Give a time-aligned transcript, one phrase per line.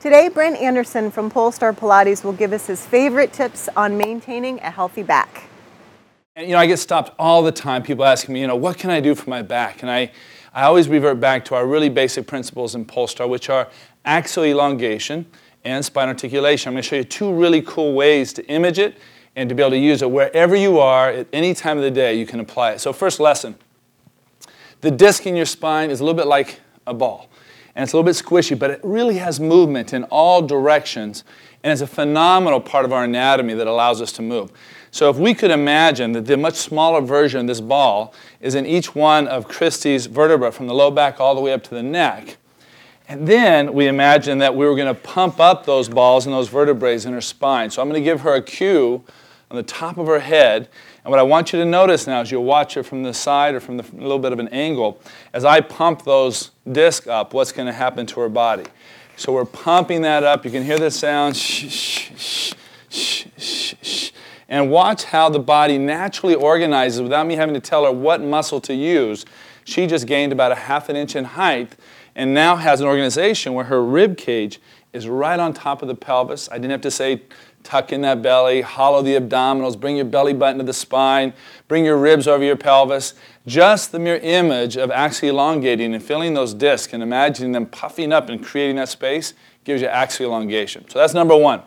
[0.00, 4.70] Today, Brent Anderson from Polestar Pilates will give us his favorite tips on maintaining a
[4.70, 5.42] healthy back.
[6.34, 8.78] And, you know, I get stopped all the time, people asking me, you know, what
[8.78, 9.82] can I do for my back?
[9.82, 10.10] And I,
[10.54, 13.68] I always revert back to our really basic principles in Polestar, which are
[14.06, 15.26] axial elongation
[15.64, 16.70] and spine articulation.
[16.70, 18.96] I'm going to show you two really cool ways to image it
[19.36, 21.90] and to be able to use it wherever you are at any time of the
[21.90, 22.80] day, you can apply it.
[22.80, 23.54] So, first lesson
[24.80, 27.28] the disc in your spine is a little bit like a ball
[27.74, 31.24] and it's a little bit squishy, but it really has movement in all directions,
[31.62, 34.50] and it's a phenomenal part of our anatomy that allows us to move.
[34.90, 38.66] So if we could imagine that the much smaller version of this ball is in
[38.66, 41.82] each one of Kristi's vertebra from the low back all the way up to the
[41.82, 42.36] neck,
[43.08, 46.48] and then we imagine that we were going to pump up those balls and those
[46.48, 47.68] vertebrae in her spine.
[47.70, 49.04] So I'm going to give her a cue
[49.50, 50.68] on the top of her head,
[51.04, 53.54] and what I want you to notice now is you'll watch it from the side
[53.54, 55.00] or from a little bit of an angle.
[55.32, 58.64] As I pump those discs up, what's going to happen to her body?
[59.16, 60.44] So we're pumping that up.
[60.44, 61.36] You can hear the sound.
[61.36, 62.54] Shh, shh,
[62.88, 64.12] shh.
[64.48, 68.60] And watch how the body naturally organizes without me having to tell her what muscle
[68.62, 69.24] to use.
[69.64, 71.76] She just gained about a half an inch in height
[72.20, 74.60] and now has an organization where her rib cage
[74.92, 76.50] is right on top of the pelvis.
[76.50, 77.22] I didn't have to say
[77.62, 81.32] tuck in that belly, hollow the abdominals, bring your belly button to the spine,
[81.66, 83.14] bring your ribs over your pelvis.
[83.46, 88.12] Just the mere image of actually elongating and filling those discs and imagining them puffing
[88.12, 89.32] up and creating that space
[89.64, 90.86] gives you axial elongation.
[90.90, 91.62] So that's number one.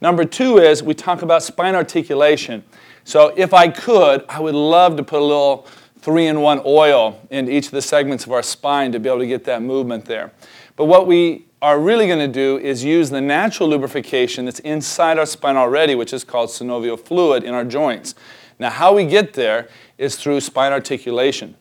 [0.00, 2.64] Number two is we talk about spine articulation.
[3.04, 5.66] So if I could, I would love to put a little
[6.00, 9.18] three in one oil in each of the segments of our spine to be able
[9.18, 10.32] to get that movement there.
[10.76, 15.18] But what we are really going to do is use the natural lubrication that's inside
[15.18, 18.14] our spine already, which is called synovial fluid in our joints.
[18.58, 21.54] Now, how we get there is through spine articulation.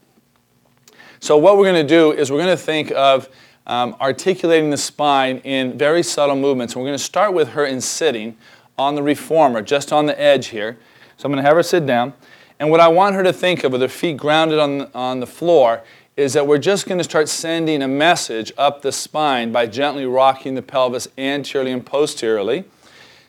[1.19, 3.27] So, what we're going to do is we're going to think of
[3.67, 6.75] um, articulating the spine in very subtle movements.
[6.75, 8.37] We're going to start with her in sitting
[8.77, 10.77] on the reformer, just on the edge here.
[11.17, 12.13] So, I'm going to have her sit down.
[12.59, 15.27] And what I want her to think of with her feet grounded on on the
[15.27, 15.81] floor
[16.19, 20.05] is that we're just going to start sending a message up the spine by gently
[20.05, 22.65] rocking the pelvis anteriorly and posteriorly,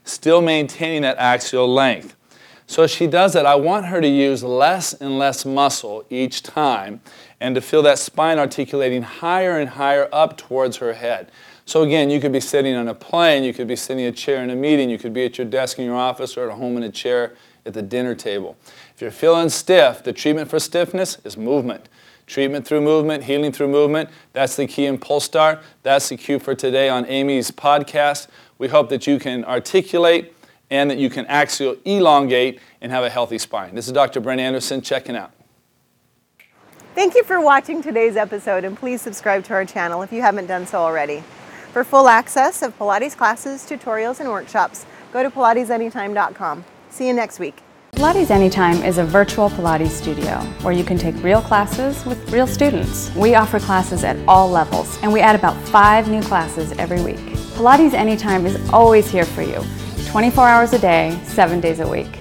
[0.03, 2.17] still maintaining that axial length.
[2.67, 6.43] So as she does that, I want her to use less and less muscle each
[6.43, 7.01] time
[7.41, 11.31] and to feel that spine articulating higher and higher up towards her head.
[11.67, 14.17] So again, you could be sitting on a plane, you could be sitting in a
[14.17, 16.57] chair in a meeting, you could be at your desk in your office or at
[16.57, 17.37] home in a chair
[17.67, 18.57] at the dinner table.
[18.95, 21.89] If you're feeling stiff, the treatment for stiffness is movement.
[22.27, 24.09] Treatment through movement, healing through movement.
[24.33, 25.61] That's the key in Polestar.
[25.83, 28.29] That's the cue for today on Amy's podcast.
[28.59, 30.33] We hope that you can articulate
[30.71, 33.75] and that you can actually elongate and have a healthy spine.
[33.75, 34.21] This is Dr.
[34.21, 35.33] Brent Anderson checking out.
[36.95, 40.47] Thank you for watching today's episode and please subscribe to our channel if you haven't
[40.47, 41.23] done so already.
[41.73, 46.65] For full access of Pilates classes, tutorials, and workshops, go to pilatesanytime.com.
[46.91, 47.63] See you next week.
[47.93, 52.47] Pilates Anytime is a virtual Pilates studio where you can take real classes with real
[52.47, 53.15] students.
[53.15, 57.19] We offer classes at all levels and we add about five new classes every week.
[57.57, 59.63] Pilates Anytime is always here for you,
[60.11, 62.20] 24 hours a day, seven days a week.